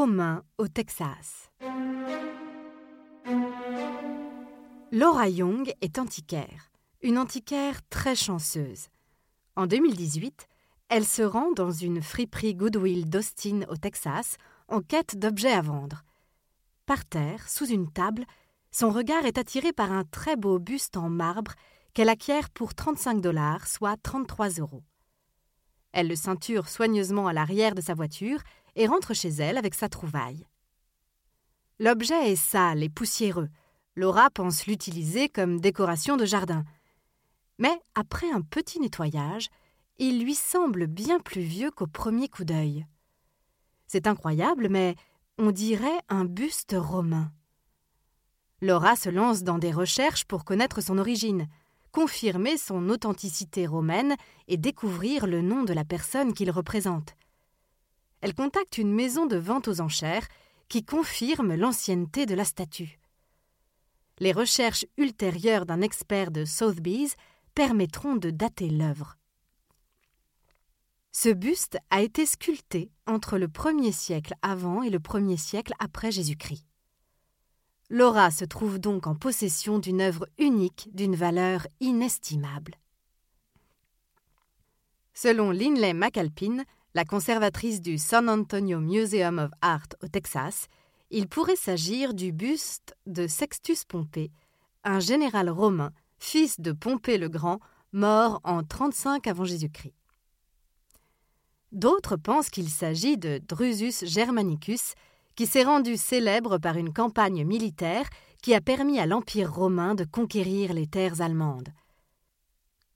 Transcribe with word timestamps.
Romain 0.00 0.44
au 0.58 0.68
Texas. 0.68 1.50
Laura 4.92 5.28
Young 5.28 5.72
est 5.80 5.98
antiquaire, 5.98 6.70
une 7.02 7.18
antiquaire 7.18 7.80
très 7.90 8.14
chanceuse. 8.14 8.90
En 9.56 9.66
2018, 9.66 10.46
elle 10.88 11.04
se 11.04 11.22
rend 11.22 11.50
dans 11.50 11.72
une 11.72 12.00
friperie 12.00 12.54
Goodwill 12.54 13.10
d'Austin 13.10 13.62
au 13.68 13.76
Texas 13.76 14.36
en 14.68 14.82
quête 14.82 15.18
d'objets 15.18 15.50
à 15.50 15.62
vendre. 15.62 16.04
Par 16.86 17.04
terre, 17.04 17.48
sous 17.48 17.66
une 17.66 17.90
table, 17.90 18.24
son 18.70 18.90
regard 18.90 19.26
est 19.26 19.36
attiré 19.36 19.72
par 19.72 19.90
un 19.90 20.04
très 20.04 20.36
beau 20.36 20.60
buste 20.60 20.96
en 20.96 21.10
marbre 21.10 21.54
qu'elle 21.92 22.08
acquiert 22.08 22.50
pour 22.50 22.76
35 22.76 23.20
dollars, 23.20 23.66
soit 23.66 23.96
33 24.00 24.60
euros. 24.60 24.84
Elle 25.90 26.06
le 26.06 26.14
ceinture 26.14 26.68
soigneusement 26.68 27.26
à 27.26 27.32
l'arrière 27.32 27.74
de 27.74 27.80
sa 27.80 27.94
voiture 27.94 28.44
et 28.78 28.86
rentre 28.86 29.12
chez 29.12 29.28
elle 29.28 29.58
avec 29.58 29.74
sa 29.74 29.88
trouvaille. 29.88 30.46
L'objet 31.80 32.32
est 32.32 32.36
sale 32.36 32.82
et 32.82 32.88
poussiéreux. 32.88 33.48
Laura 33.96 34.30
pense 34.30 34.66
l'utiliser 34.66 35.28
comme 35.28 35.60
décoration 35.60 36.16
de 36.16 36.24
jardin. 36.24 36.64
Mais 37.58 37.76
après 37.96 38.30
un 38.30 38.40
petit 38.40 38.78
nettoyage, 38.78 39.48
il 39.98 40.22
lui 40.22 40.36
semble 40.36 40.86
bien 40.86 41.18
plus 41.18 41.42
vieux 41.42 41.72
qu'au 41.72 41.88
premier 41.88 42.28
coup 42.28 42.44
d'œil. 42.44 42.86
C'est 43.88 44.06
incroyable, 44.06 44.68
mais 44.70 44.94
on 45.38 45.50
dirait 45.50 46.00
un 46.08 46.24
buste 46.24 46.76
romain. 46.78 47.32
Laura 48.60 48.94
se 48.94 49.08
lance 49.08 49.42
dans 49.42 49.58
des 49.58 49.72
recherches 49.72 50.24
pour 50.24 50.44
connaître 50.44 50.80
son 50.80 50.98
origine, 50.98 51.48
confirmer 51.90 52.56
son 52.56 52.90
authenticité 52.90 53.66
romaine 53.66 54.14
et 54.46 54.56
découvrir 54.56 55.26
le 55.26 55.42
nom 55.42 55.64
de 55.64 55.72
la 55.72 55.84
personne 55.84 56.32
qu'il 56.32 56.50
représente 56.52 57.16
elle 58.20 58.34
contacte 58.34 58.78
une 58.78 58.92
maison 58.92 59.26
de 59.26 59.36
vente 59.36 59.68
aux 59.68 59.80
enchères 59.80 60.26
qui 60.68 60.84
confirme 60.84 61.54
l'ancienneté 61.54 62.26
de 62.26 62.34
la 62.34 62.44
statue. 62.44 62.98
Les 64.18 64.32
recherches 64.32 64.84
ultérieures 64.96 65.66
d'un 65.66 65.80
expert 65.80 66.30
de 66.30 66.44
Sotheby's 66.44 67.14
permettront 67.54 68.16
de 68.16 68.30
dater 68.30 68.68
l'œuvre. 68.68 69.16
Ce 71.12 71.28
buste 71.28 71.78
a 71.90 72.02
été 72.02 72.26
sculpté 72.26 72.90
entre 73.06 73.38
le 73.38 73.48
1er 73.48 73.92
siècle 73.92 74.34
avant 74.42 74.82
et 74.82 74.90
le 74.90 74.98
1er 74.98 75.36
siècle 75.36 75.72
après 75.78 76.12
Jésus-Christ. 76.12 76.64
Laura 77.90 78.30
se 78.30 78.44
trouve 78.44 78.78
donc 78.78 79.06
en 79.06 79.14
possession 79.14 79.78
d'une 79.78 80.00
œuvre 80.00 80.28
unique 80.38 80.90
d'une 80.92 81.16
valeur 81.16 81.66
inestimable. 81.80 82.74
Selon 85.14 85.50
Linley 85.50 85.94
McAlpine, 85.94 86.64
la 86.94 87.04
conservatrice 87.04 87.80
du 87.80 87.98
San 87.98 88.28
Antonio 88.28 88.80
Museum 88.80 89.38
of 89.38 89.50
Art 89.60 89.88
au 90.02 90.08
Texas, 90.08 90.66
il 91.10 91.28
pourrait 91.28 91.56
s'agir 91.56 92.14
du 92.14 92.32
buste 92.32 92.96
de 93.06 93.26
Sextus 93.26 93.84
Pompée, 93.84 94.30
un 94.84 95.00
général 95.00 95.50
romain, 95.50 95.92
fils 96.18 96.60
de 96.60 96.72
Pompée 96.72 97.18
le 97.18 97.28
Grand, 97.28 97.60
mort 97.92 98.40
en 98.44 98.62
35 98.62 99.26
avant 99.26 99.44
Jésus-Christ. 99.44 99.94
D'autres 101.72 102.16
pensent 102.16 102.50
qu'il 102.50 102.68
s'agit 102.68 103.18
de 103.18 103.40
Drusus 103.46 104.06
Germanicus, 104.06 104.94
qui 105.34 105.46
s'est 105.46 105.64
rendu 105.64 105.96
célèbre 105.96 106.58
par 106.58 106.76
une 106.76 106.92
campagne 106.92 107.44
militaire 107.44 108.08
qui 108.42 108.54
a 108.54 108.60
permis 108.60 108.98
à 108.98 109.06
l'Empire 109.06 109.52
romain 109.52 109.94
de 109.94 110.04
conquérir 110.04 110.72
les 110.72 110.86
terres 110.86 111.20
allemandes. 111.20 111.68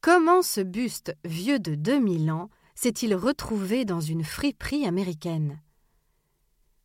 Comment 0.00 0.42
ce 0.42 0.60
buste 0.60 1.14
vieux 1.24 1.58
de 1.58 1.74
2000 1.74 2.30
ans 2.32 2.50
s'est-il 2.74 3.14
retrouvé 3.14 3.84
dans 3.84 4.00
une 4.00 4.24
friperie 4.24 4.86
américaine. 4.86 5.60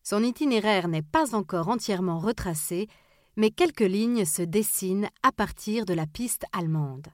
Son 0.03 0.23
itinéraire 0.23 0.87
n'est 0.87 1.01
pas 1.01 1.35
encore 1.35 1.67
entièrement 1.67 2.19
retracé, 2.19 2.87
mais 3.35 3.51
quelques 3.51 3.81
lignes 3.81 4.25
se 4.25 4.41
dessinent 4.41 5.09
à 5.23 5.31
partir 5.31 5.85
de 5.85 5.93
la 5.93 6.07
piste 6.07 6.45
allemande. 6.53 7.07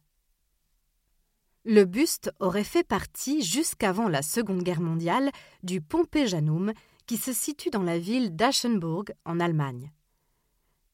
Le 1.66 1.86
buste 1.86 2.32
aurait 2.40 2.64
fait 2.64 2.84
partie, 2.84 3.42
jusqu'avant 3.42 4.10
la 4.10 4.22
Seconde 4.22 4.64
Guerre 4.64 4.82
mondiale, 4.82 5.32
du 5.64 5.80
Pompéjanum 5.82 6.74
qui 7.06 7.18
se 7.18 7.34
situe 7.34 7.70
dans 7.70 7.84
la 7.84 7.98
ville 7.98 8.36
d'Aschenburg, 8.36 9.06
en 9.26 9.40
Allemagne. 9.40 9.92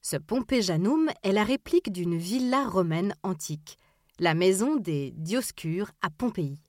Ce 0.02 0.16
Pompéjanum 0.16 1.10
est 1.22 1.32
la 1.32 1.44
réplique 1.44 1.92
d'une 1.92 2.16
villa 2.16 2.66
romaine 2.66 3.14
antique, 3.22 3.78
la 4.18 4.34
maison 4.34 4.76
des 4.76 5.12
Dioscures 5.16 5.90
à 6.02 6.10
Pompéi. 6.10 6.60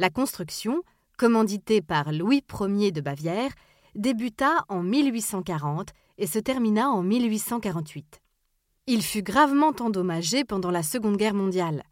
La 0.00 0.10
construction, 0.10 0.82
commanditée 1.16 1.82
par 1.82 2.12
Louis 2.12 2.44
Ier 2.60 2.92
de 2.92 3.00
Bavière, 3.00 3.50
débuta 3.96 4.64
en 4.68 4.82
1840 4.82 5.88
et 6.18 6.28
se 6.28 6.38
termina 6.38 6.88
en 6.88 7.02
1848. 7.02 8.20
Il 8.86 9.02
fut 9.02 9.22
gravement 9.22 9.74
endommagé 9.80 10.44
pendant 10.44 10.70
la 10.70 10.84
Seconde 10.84 11.16
Guerre 11.16 11.34
mondiale. 11.34 11.82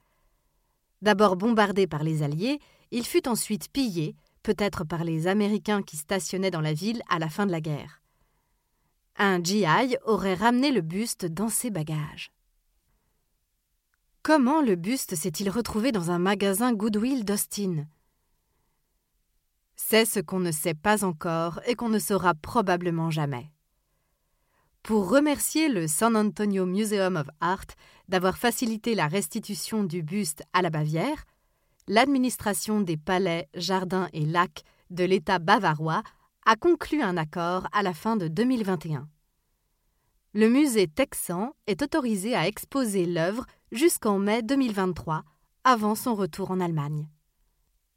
D'abord 1.03 1.37
bombardé 1.37 1.89
par 1.89 2.05
les 2.05 2.23
Alliés, 2.23 2.61
il 2.93 3.05
fut 3.05 3.29
ensuite 3.29 3.71
pillé, 3.73 4.15
peut-être 4.45 4.85
par 4.85 5.03
les 5.03 5.27
Américains 5.27 5.83
qui 5.83 5.97
stationnaient 5.97 6.53
dans 6.53 6.61
la 6.61 6.73
ville 6.73 7.03
à 7.09 7.19
la 7.19 7.29
fin 7.29 7.45
de 7.45 7.51
la 7.53 7.61
guerre. 7.61 8.01
Un 9.17 9.43
GI 9.43 9.97
aurait 10.05 10.35
ramené 10.35 10.71
le 10.71 10.81
buste 10.81 11.27
dans 11.27 11.49
ses 11.49 11.71
bagages. 11.71 12.31
Comment 14.23 14.61
le 14.61 14.77
buste 14.77 15.17
s'est-il 15.17 15.51
retrouvé 15.51 15.91
dans 15.93 16.11
un 16.11 16.19
magasin 16.19 16.73
Goodwill 16.73 17.25
d'Austin? 17.25 17.87
C'est 19.77 20.05
ce 20.05 20.21
qu'on 20.21 20.41
ne 20.41 20.51
sait 20.51 20.75
pas 20.75 21.05
encore 21.05 21.61
et 21.67 21.75
qu'on 21.75 21.89
ne 21.89 21.99
saura 21.99 22.35
probablement 22.35 23.11
jamais. 23.11 23.53
Pour 24.83 25.11
remercier 25.11 25.69
le 25.69 25.87
San 25.87 26.17
Antonio 26.17 26.65
Museum 26.65 27.17
of 27.17 27.27
Art 27.41 27.67
d'avoir 28.09 28.39
facilité 28.39 28.95
la 28.95 29.09
restitution 29.09 29.85
du 29.85 30.03
buste 30.03 30.43
à 30.53 30.63
la 30.63 30.71
Bavière, 30.71 31.25
l'administration 31.89 32.81
des 32.81 32.97
palais, 32.97 33.49
jardins 33.55 34.09
et 34.13 34.25
lacs 34.25 34.63
de 34.91 35.05
l'État 35.05 35.39
bavarois 35.39 36.03
a 36.47 36.57
conclu 36.57 37.03
un 37.03 37.17
accord 37.17 37.67
à 37.73 37.83
la 37.83 37.93
fin 37.93 38.17
de 38.17 38.29
2021. 38.29 39.09
Le 40.35 40.49
musée 40.49 40.87
texan 40.87 41.55
est 41.67 41.83
autorisé 41.83 42.35
à 42.35 42.47
exposer 42.47 43.07
l'œuvre 43.07 43.47
jusqu'en 43.73 44.19
mai 44.19 44.43
2023, 44.43 45.25
avant 45.65 45.95
son 45.95 46.15
retour 46.15 46.51
en 46.51 46.61
Allemagne. 46.61 47.09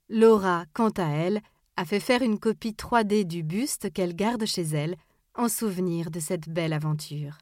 Laura, 0.10 0.66
quant 0.74 0.90
à 0.98 1.04
elle, 1.04 1.42
a 1.80 1.86
fait 1.86 2.02
faire 2.02 2.22
une 2.22 2.40
copie 2.40 2.74
3D 2.74 3.24
du 3.24 3.42
buste 3.42 3.94
qu'elle 3.94 4.14
garde 4.14 4.46
chez 4.46 4.64
elle 4.64 4.98
en 5.34 5.48
souvenir 5.48 6.12
de 6.12 6.20
cette 6.20 6.50
belle 6.50 6.74
aventure. 6.74 7.38